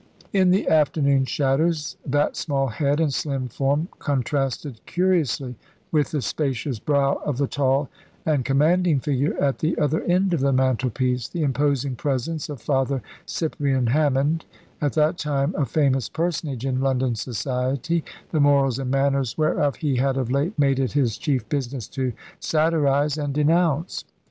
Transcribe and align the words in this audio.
In 0.33 0.49
the 0.49 0.67
afternoon 0.67 1.25
shadows 1.25 1.95
that 2.03 2.35
small 2.35 2.69
head 2.69 2.99
and 2.99 3.13
slim 3.13 3.49
form 3.49 3.87
contrasted 3.99 4.83
curiously 4.87 5.55
with 5.91 6.09
the 6.09 6.23
spacious 6.23 6.79
brow 6.79 7.21
of 7.23 7.37
the 7.37 7.45
tall 7.45 7.87
and 8.25 8.43
commanding 8.43 8.99
figure 8.99 9.37
at 9.37 9.59
the 9.59 9.77
other 9.77 10.01
end 10.05 10.33
of 10.33 10.39
the 10.39 10.51
mantelpiece, 10.53 11.27
the 11.27 11.43
imposing 11.43 11.95
presence 11.95 12.49
of 12.49 12.59
Father 12.59 13.03
Cyprian 13.27 13.85
Hammond, 13.85 14.45
at 14.81 14.93
that 14.93 15.19
time 15.19 15.53
a 15.55 15.67
famous 15.67 16.09
personage 16.09 16.65
in 16.65 16.81
London 16.81 17.13
society, 17.13 18.03
the 18.31 18.39
morals 18.39 18.79
and 18.79 18.89
manners 18.89 19.37
whereof 19.37 19.75
he 19.75 19.97
had 19.97 20.17
of 20.17 20.31
late 20.31 20.57
made 20.57 20.79
it 20.79 20.93
his 20.93 21.15
chief 21.15 21.47
business 21.47 21.87
to 21.89 22.11
satirise 22.39 23.19
and 23.19 23.35
denounce. 23.35 24.03